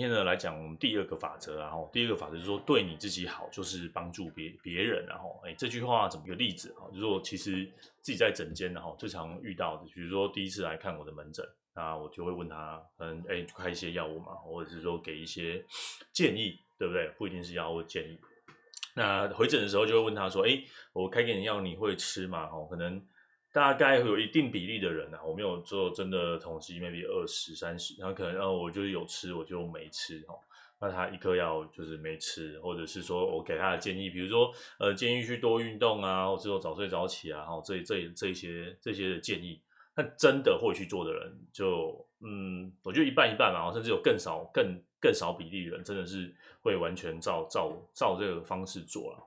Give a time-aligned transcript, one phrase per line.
[0.00, 6.88] 今天呢来讲我们第二个法则，然后第二个法则就是说，对你自己好就是帮助别别人，然后哎，这句话怎么个例子啊？
[6.88, 15.62] 就是说其实自己在诊间，然后最常遇到的，比如说第一次来看我的门诊，那我就会问他，嗯，哎，开一些药物嘛，或者是说给一些
[16.14, 17.10] 建议，对不对？
[17.18, 18.18] 不一定是药物建议。
[18.94, 20.64] 那回诊的时候就会问他说，哎，
[20.94, 22.48] 我开给你药，你会吃吗？
[22.50, 23.06] 哦，可能。
[23.52, 30.38] 大概有一定比例的人啊，我没有做真的统计，maybe 二十、三十，然后可能，然后我就是有吃，我就没吃哦。
[30.82, 39.60] 那他一颗药就是没吃，或者是说我给他的建议，比如说，呃，建议去多运动啊，或者说早睡早起啊，哦，这这这些这些的建议，
[39.94, 49.18] 那真的会去做的人就，嗯，我觉得一半一半嘛，甚至有更少、更更少比例的人，真的是会完全照照照这个方式做了。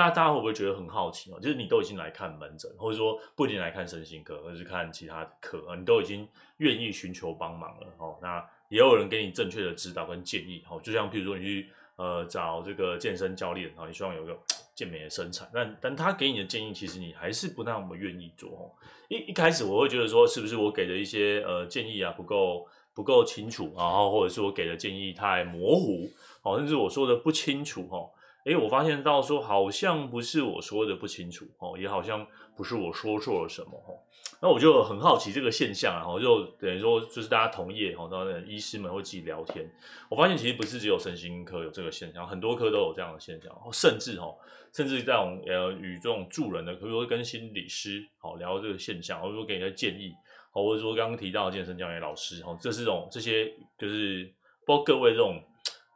[0.00, 1.38] 大家大家会不会觉得很好奇哦？
[1.38, 8.16] 就是你都已经来看门诊，或者说不一定来看身心科，而是看其他的科啊，你都已经愿意寻求帮忙了哦。
[8.22, 10.80] 那也有人给你正确的指导跟建议哦。
[10.82, 14.34] 就像譬如说你去呃找这个健身教练啊，你希望有一个
[14.74, 18.72] 健美的身材，但但他给你的建议，其实你还是不那么愿意做哦。
[19.10, 26.08] 一一开始我会觉得说，是不是我给的一些呃建议啊不够不够清楚，然后或者是我给的建议太模糊
[26.40, 28.08] 哦，甚至我说的不清楚哦。
[28.44, 34.00] 诶，我发现到说好像不是我说的不清楚哦，也好像不是我说错了什么哦。
[34.42, 39.70] 那我就很好奇这个现象啊，我就等于说就是大家同业哈，当然医师们会自己聊天。
[40.08, 44.34] 我发现其实不是只有身心科有这个现象，很多科都有这样的现象，甚至哈，
[44.72, 50.14] 甚至这种呃与这种助人的，比如说跟心理师好聊这个现象，或者说给你的建议，
[50.50, 54.32] 或者说刚刚提到健身教练老师哈，这是种这些就是
[54.66, 55.42] 包括各位这种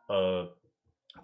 [0.08, 0.46] 呃。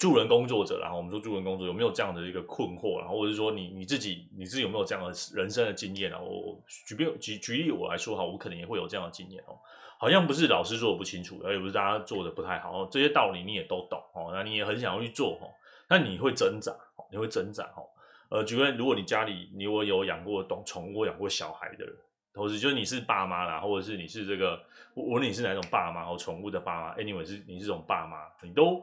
[0.01, 6.19] 助人工作者，然后我们说助人工作有没有这样的一个困惑，然后或者是说你你自己你自己有没有这样的人生的经验啊？
[6.19, 9.59] 我举比举举例我来说哈，我可能也会有这样的经验哦。
[9.99, 15.53] 好像不是老师做的不清楚，而也不是大家做的不太好，这些道理你也都懂哦，那你也很想要去做哦，
[15.87, 16.73] 那你会挣扎，
[17.13, 17.85] 你会挣扎哦。
[18.31, 21.95] 呃，举个例，如果你家里你有有养过懂宠物、养过小孩的人，
[22.33, 24.59] 同时就是你是爸妈啦，或者是你是这个
[24.95, 28.83] 无论你是哪种爸妈哦，宠物的爸妈，anyway 是你是这种爸妈，你都。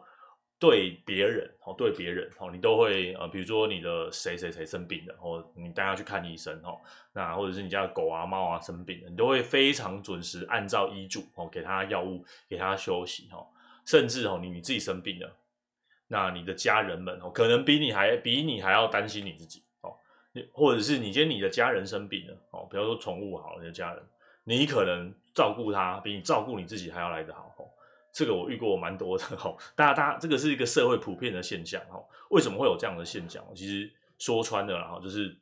[0.60, 6.80] 对别人哦，对别人哦，你都会呃，比如说你的谁谁谁生病了，或你带他去看医生哦，
[7.14, 13.46] 那或者是你家的狗啊、猫啊生病了，你都会非常准时按照医嘱哦，给他药物，给他休息哦，
[13.86, 15.32] 甚至哦，你你自己生病了，
[16.08, 19.94] 那你的家人们哦，可能比你还比你还要担心你自己哦，
[20.52, 24.04] 或者是你今天你的家人生病了哦，比如说宠物好了，你的家人，
[24.44, 27.70] 你可能照顾他比你照顾你自己还要来得好哦。
[28.18, 32.04] 这个我遇过蛮多的哈，大家大家这个是一个社会普遍的现象哈。
[32.32, 33.46] 为什么会有这样的现象？
[33.54, 35.38] 其实说穿了哈，就是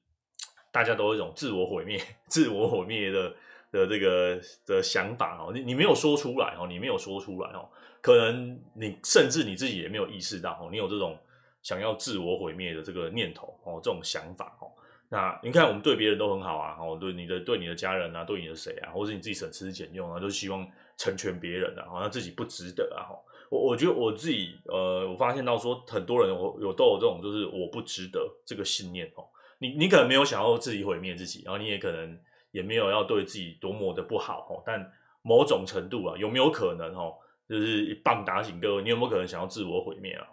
[0.74, 1.98] 大家都有一种自我毁灭、
[2.28, 3.34] 自我毁灭的
[3.72, 5.52] 的这个的想法哈。
[5.54, 7.66] 你你没有说出来哈，你没有说出来哈，
[8.02, 11.18] 可能你甚至你自己也没有意识到哈，你有这种
[11.62, 14.68] 想要自我毁灭的这个念头哦，这种想法哈。
[15.08, 20.68] 那你看我们对别人都很好啊，哦，对你的对你的家人啊，对你的谁啊，或者你自己省吃俭用啊，都希望。
[20.98, 23.04] 成全别人啊，好像自己不值得啊！
[23.04, 23.16] 哈，
[23.50, 29.26] 我我觉得我自己，呃，我发现到说，很多人有有都有这种，就是我不值得这个信念哦。
[29.60, 32.20] 你你可能没有想要自己毁灭自己，然后你也可能
[32.52, 34.64] 也没有要对自己多么的不好哦。
[34.66, 34.92] 但
[35.22, 37.14] 某种程度啊，有没有可能哦，
[37.48, 40.28] 就是棒打醒各位，你有没有可能想要自我毁灭啊？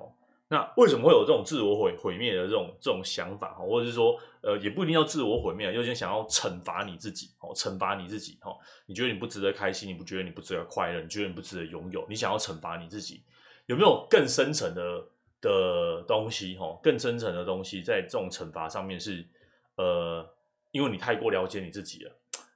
[0.53, 8.55] 那为什么会有这种自我毁毁灭的这种这种想法哈，或者是说，呃，也不一定要自我毁灭，有些想要惩罚你自己哦，惩罚你自己哈，
[8.85, 13.23] 你觉得你不值得开心，你不觉得你不值得快乐，你觉得你不值得拥有，你想要惩罚你自己，
[13.65, 15.03] 有没有更深层的
[15.41, 16.79] 的东西哈？
[16.83, 19.27] 更深层的东西在这种惩罚上面是，
[19.77, 20.29] 呃，
[20.71, 22.13] 因为你太过了解你自己了，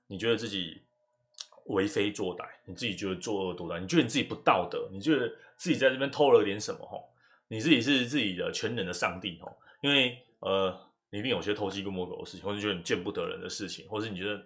[0.07, 0.83] 你觉得自己
[1.69, 5.27] 为非作歹，你自己觉得作恶多端，你觉得你自己不道德，你觉得
[5.57, 6.99] 自己在这边偷了点什么哈？
[7.49, 10.77] 你自己是自己的全能的上帝哦，因为呃，
[11.11, 14.37] 你一定有些偷鸡摸狗的事情，或者觉得你见不得人的事情，或者你觉得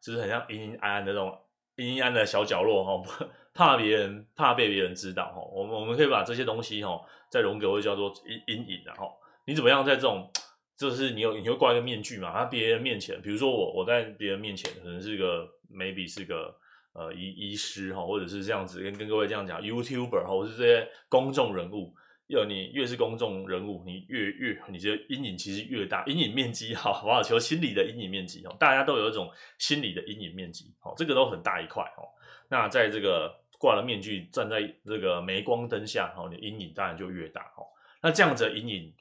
[0.00, 1.38] 就是很像阴阴暗暗的那种
[1.76, 5.40] 阴阴暗的小角落哈， 怕别人怕被别人知道哈。
[5.52, 7.00] 我们我们可以把这些东西哈，
[7.30, 9.12] 在荣格会叫做阴阴影然后
[9.46, 10.30] 你怎么样在这种
[10.76, 12.32] 就是你有你会挂一个面具嘛？
[12.32, 16.54] 他别人面前，比如说我我在别人面前可能是个 maybe 是个
[16.94, 21.94] 呃医医师哈，或者是这样子跟跟各位这样讲 YouTuber 或是这些公众人物。
[22.30, 29.28] 有你越是公众人物，你越越你觉得阴影其实越大，阴影面积好，好求心理的阴影面积哦，大家都有一种
[29.58, 32.06] 心理的阴影面积哦，这个都很大一块哦。
[32.48, 37.66] 那在这个挂了面具，站在这个镁光灯下，哦，你阴影当然就越大哦。
[38.00, 38.94] 那这样子的阴影，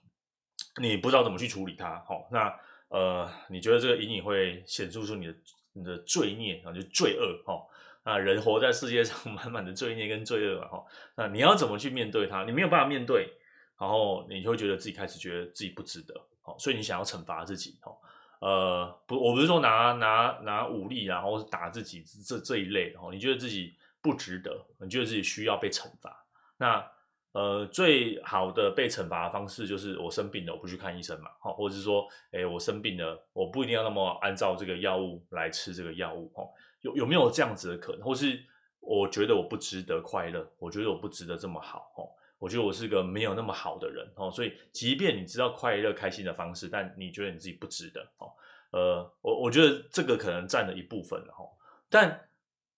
[0.81, 2.27] 你不知道怎么去处理它，哦。
[2.31, 2.51] 那
[2.89, 5.35] 呃，你觉得这个阴影会显示出你的
[5.73, 7.68] 你的罪孽啊，就罪恶哦。
[8.09, 10.85] 啊，人活在世界上 满满的罪孽跟罪恶嘛，哈，
[11.15, 12.43] 那你要怎么去面对它？
[12.43, 13.31] 你没有办法面对，
[13.79, 17.91] 然后你就会觉得自己开始觉得自己不值得，好，所以你想要惩罚自己，哈，
[18.39, 26.25] 呃，不，我不是说拿拿拿武力，然后打自己这这一类的，哈，你觉得自己不值得，你觉得自己需要被惩罚，
[26.57, 26.85] 那。
[27.31, 36.49] 呃，最好的被惩罚的方式就是我生病了，我不去看医生嘛，好，或者是说，哎，我生病了，我不一定要那么按照这个药物来吃这个药物，哦，
[36.81, 38.01] 有有没有这样子的可能？
[38.01, 38.41] 或是
[38.79, 48.31] 我觉得我不值得快乐，我觉得我不值得这么好，哦，我觉得我是个没有那么好的人，哦，所以即便你知道快乐开心的方式，但你觉得你自己不值得，哦，
[48.71, 51.45] 呃，我我觉得这个可能占了一部分，哈，
[51.89, 52.25] 但。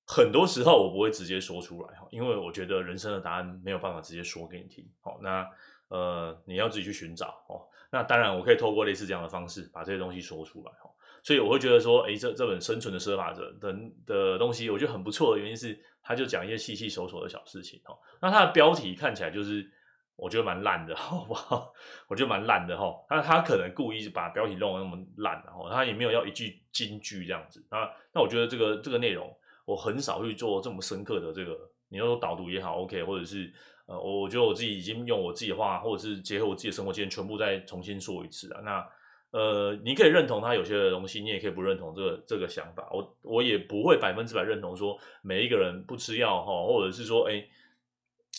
[0.07, 4.86] 很多时候我不会直接说出来哈，因为我觉得人生的答案没有办法直接说给你听。
[5.00, 5.50] 好，那
[5.88, 7.63] 呃你要自己去寻找哦。
[7.89, 10.89] 那当然我可以透过类似这样的方式把这些东西说出来哈。
[11.23, 13.75] 所以我会觉得说，诶，这这本《生存的设法者》的
[14.06, 17.97] 的东西，我觉得很不错的原因是，他就讲一些细细琐琐的小事情哈。
[18.21, 19.69] 那它的标题看起来就是
[20.15, 21.73] 我觉得蛮烂的， 好不好？
[22.07, 22.94] 我觉得蛮烂的哈。
[23.09, 27.65] 那他可能故意把标题弄得那么烂，然后他也没有要一句金句这样子。
[27.69, 29.31] 那那我觉得这个这个内容。
[29.63, 31.56] 我很少去做这么深刻的这个，
[31.88, 33.53] 你要说导读也好，OK，或者是
[33.85, 38.59] 呃，我我觉得我自己已经用我自己的话，或者是结合我自己的生活经验，全部再重新说一次啊。
[38.62, 38.85] 那
[39.31, 42.89] 呃，你可以认同他有些的东西，你也可以不认同这个这个想法。
[42.92, 47.44] 我我也不会百分之百认同说每一个人不吃药哈，或者是说哎，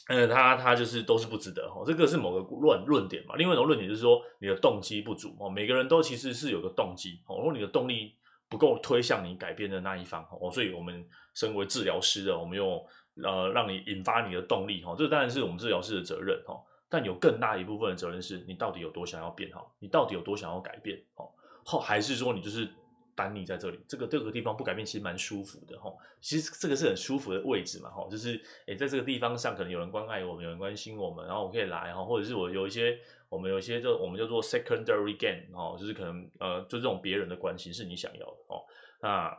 [0.09, 3.35] 呃，他他就是都是不值得哈，这个是某个论论点嘛。
[3.37, 8.15] 另外一种论点就是说你的动机不足哦，每个人都其实是有个动机哦，如果你的动力。
[8.53, 11.03] 不够推向你改变的那一方哦，所以我们
[11.33, 12.87] 身为治疗师的，我们用
[13.25, 16.55] 呃让你引发你的动力哈，这当然是我们治疗师的责任哈，
[16.93, 21.29] 但有更大一部分的责任是你到底有多想要变好，你到底有多想要改变哦，
[21.65, 22.69] 后还是说你就是。
[23.15, 25.95] 单立在这里，这个这个地方不改变，其实蛮舒服的哈。
[26.23, 32.99] 其实这个是很舒服的位置嘛哈，就是诶，在这个地方上，可能有人关爱我们，有人关心我们，然后我可以来哈，或者是我有一些，
[33.29, 38.65] 我们有一些就我们叫做 secondary gain 哈，就是可能呃，就这种别人的关心是你想要的哦。
[39.03, 39.39] 那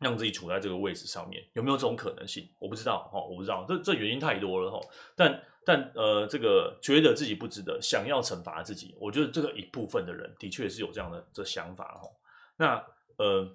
[0.00, 2.46] 让自己处在这个位置上面，有没有这种可能性？
[2.58, 4.78] 我不知道哈，我不知道，这这原因太多了哈。
[5.16, 12.08] 但但呃，这个觉得自己不值得，想要惩罚自己，我觉得这个一部分的人的确是有这样的这想法哈。
[12.56, 12.82] 那
[13.18, 13.54] 呃，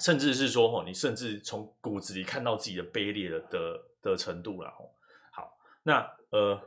[0.00, 4.74] 甚至是说，你甚至从骨子里看到自己的卑劣的的的程度了，
[5.30, 6.60] 好，那呃，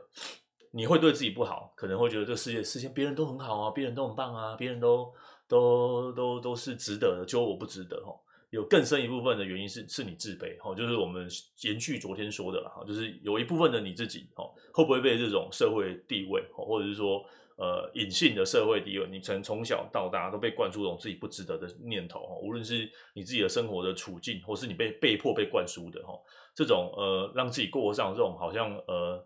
[0.70, 5.12] 你会对自己不好，可能会觉得这个世界，世界别人都很好啊，别人都很棒啊，别人都
[5.46, 8.24] 都都都是值得的，只有我不值得，吼。
[8.50, 11.26] 有更深一部分的原因是，是你自卑，吼，就是我们
[11.62, 17.24] 延续昨天说的啦，就是有一部分的你自己，哦，会不会被这种社会地位，吼，或者是说。
[17.62, 26.18] 呃，隐性的社会地位，你从从小到大都被灌输这种自己不值得的念头哈，无论是你自己的生活的处境，或是你被被迫被灌输的哈，
[26.54, 29.22] 这种呃，让自己过上这种好像呃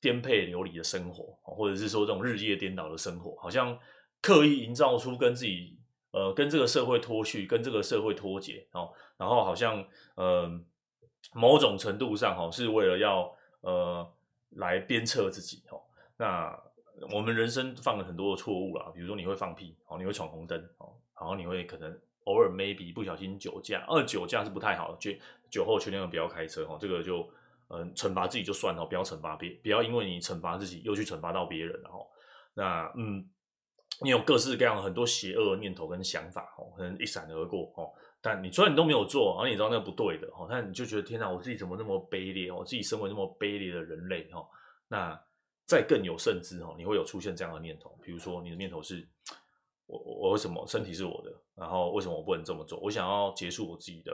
[0.00, 3.78] 颠沛流离的生活，或者是说这种日夜颠倒的生活，好像
[4.20, 5.78] 刻意营造出跟自己
[6.12, 10.48] 呃跟这个社会脱序，跟这个社会脱节哦，然后好像呃
[11.34, 13.30] 某种程度上哈是为了要
[13.62, 14.12] 呃
[14.50, 15.82] 来鞭策自己哦，
[16.16, 16.56] 那。
[17.10, 21.90] 我们人生犯了很多的错误啦，比如说你会放屁，哦，你会闯红灯，哦，然后你会可能
[22.24, 25.10] 偶尔 maybe 不小心酒驾，二酒驾是不太好的，酒
[25.50, 27.28] 酒后千万不要开车，哦，这个就
[27.70, 32.06] 嗯惩罚自己就算了，不要惩罚别，不要因为你惩罚自己又去惩罚到别人，然后
[32.54, 33.26] 那嗯，
[34.02, 37.90] 你有各式各样很多邪恶的念头跟想法，哦，可能一闪而过，哦，
[38.20, 44.46] 但你虽然你都没有做，然后你知道那不对的，哦，但你就觉得天哪，我自己怎么那么卑劣，我自己身为那么卑劣的人类，哦，
[44.88, 45.20] 那。
[45.64, 49.08] 再更有甚之哦，你会有出现这样的念头，比如说你的念头是，
[49.86, 52.78] 我我为什么身体是我的，然后为什么我不能这么做？
[52.80, 54.12] 我想要结束我自己的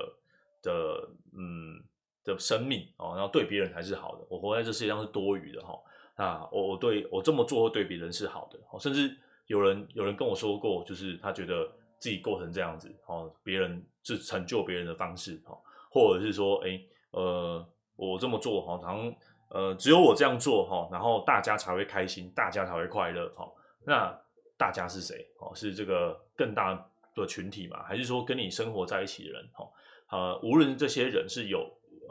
[0.63, 1.83] 的嗯
[2.23, 5.75] 的生命哦，然后对别人才是好的，我活在这世界上是多余的哈。
[6.17, 9.17] 那我我对我这么做对别人是好的，甚至
[9.49, 11.67] 有人有人跟我说过，就是他觉得
[11.99, 15.59] 自己过成这样子哦，别人是成就别人的方式哦，
[15.91, 19.13] 或者是说哎呃我这么做好像。
[19.51, 23.51] 呃，只有我这样做哈，然后大家才会开心，大家才会快乐哈。
[23.87, 24.15] 那
[24.59, 25.27] 大家是谁？
[25.41, 26.75] 哦，是这个更大
[27.15, 27.83] 的群体嘛？
[27.85, 29.49] 还是说跟你生活在一起的人？
[29.55, 29.67] 哈，
[30.11, 31.61] 呃，无论这些人是有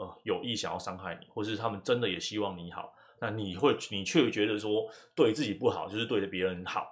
[0.00, 6.90] 呃有意想要伤害你，或是他们真的也希望你好，那你会你却觉得说对自己不好，就是对着别人好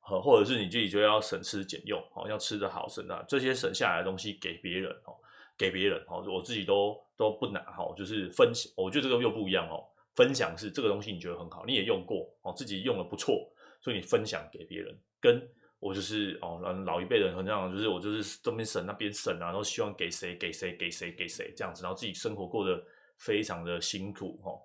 [0.00, 5.14] 或者是你自己就要省吃俭用，哦，要吃得好省的这些省下来的东西给别人哦。
[5.58, 8.72] 给别人哦，我自己都都不拿哈，就是分享。
[8.74, 9.84] 我觉得这个又不一样哦。
[10.14, 13.46] 分享是这个东西，你觉得很好，你也用过哦，自己用的不错，
[13.82, 14.98] 所以你分享给别人。
[15.20, 15.46] 跟
[15.78, 22.82] 我就是哦，老一辈人很这样，就是我就是这边省那边省啊，然后希望给谁给谁给谁给谁这样子，然后自己生活过得
[23.18, 24.56] 非常的辛苦哦。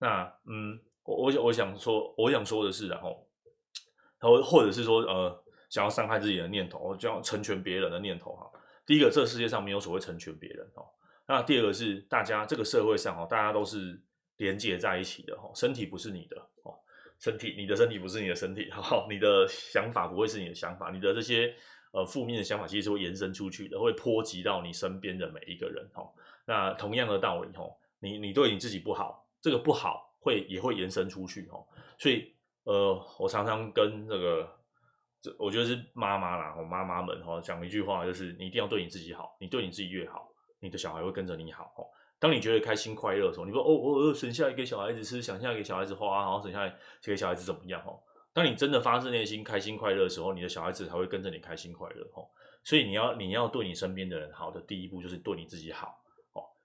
[0.00, 3.24] 那嗯，我我我想说，我想说的是，然后，
[4.20, 8.50] 然后或者是说呃，想要伤害自己的念头，就要成全别人的念头哈。
[8.86, 10.84] 第一个，这个世界上没有所谓成全别人哦。
[11.26, 14.00] 那第二个是大家这个社会上哦，大家都是
[14.36, 16.74] 连接在一起的哈，身体不是你的哦。
[17.18, 21.54] 身体，你的身体不是你的身体， 好，你的想法不会是你的想法，你的这些
[21.92, 26.02] 呃负面的想法其实是会延伸出去的，会波及到你身边的每一个人，哈。
[26.46, 31.62] 那同样的道理，哦，你你对你自己不好，这个不好会也会延伸出去，哈。
[31.98, 32.34] 所以，
[32.64, 34.48] 呃，我常常跟这个，
[35.20, 40.28] 这我觉得是妈妈啦，我妈妈们哈讲一句话，就是你一定要对你自己好，你对你自己越好，
[40.60, 41.84] 你的小孩会跟着你好，哈。
[42.18, 47.80] 当你觉得开心快乐的时候，你说哦，我、哦、我省下来给小孩子吃，省下来给小孩子花，然后省下来给小孩子怎么样？
[47.86, 47.98] 哦，
[48.34, 52.02] 当你真的发自内心开心快乐的时候，你的小孩子才会跟着你开心快乐。
[52.14, 52.28] 哦，
[52.62, 55.99] 所以你要你要对你身边的人好的第一步就是对你自己好。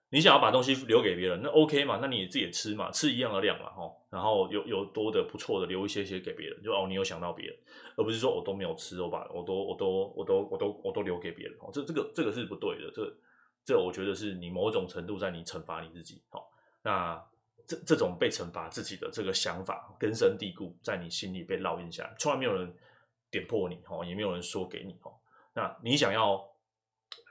[0.10, 2.00] 你想要把东西留给别人，那 OK 嘛？
[2.02, 3.66] 那你自己吃嘛，吃一样的量嘛。
[3.76, 7.56] 哦，然后有有多的不错的留一些些给别人，就哦，你有想到别人，
[7.98, 11.58] 而不是说我都没有吃，我把我都我都我都我都我都留给别人。
[11.60, 13.12] 哦，这这个这个是不对的，这。
[13.68, 16.48] 这我觉得是你某种程度在你惩罚你自己，好，
[16.84, 17.20] 那
[17.66, 22.72] 这这种被惩罚自己的这个想法根深蒂固在你心里被烙印下来，从来没有人
[23.32, 25.12] 点破你，哈，也没有人说给你，哈，
[25.56, 26.48] 那你想要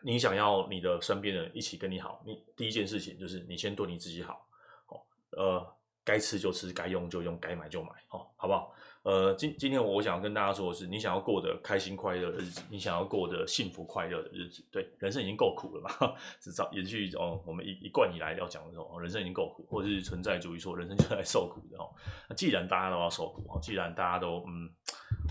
[0.02, 4.46] 你想要你的身边人一起跟你好，你第一件事情就是你先对你自己好，
[4.86, 5.66] 好，呃，
[6.04, 8.74] 该吃就吃，该用就用，该买就买，好，好不好？
[9.04, 21.92] 呃，今今天我想要跟大家说的是，你想要过得开心快乐的日子，你想要过得幸福快乐的日子，对，人生已经够苦了嘛，至少延续哦，我们一一贯以来要讲的时候，人生已经够苦，或者是存在主义说人生就来受苦的哦。
[22.30, 24.70] 那既然大家都要受苦哦，既然大家都嗯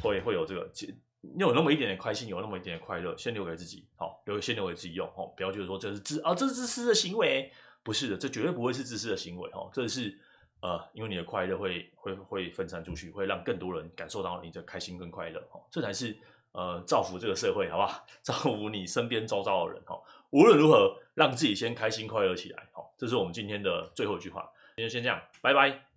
[0.04, 0.72] 会会有这个，
[1.40, 7.52] 有那么一点点开心，有那么一点点快乐，先留给自己，好，留先留给自己用哦，不要觉得说这是自啊，这是自私的行为，
[7.84, 10.18] 不是的，这绝对不会是自私的行为哦，这是。
[10.66, 16.18] 呃，因为你的快乐会会会分散出去，会让更多人感受到你的开心跟快乐，哦，这才是
[16.54, 18.06] 呃造福这个社会，好不好？
[18.24, 20.02] 造福你身边周遭的人，哈。
[20.30, 24.50] 无论如何，让自己先开心快乐起来，好，这是我们今天的最后一句话。
[24.78, 25.84] 今天先这样，拜拜。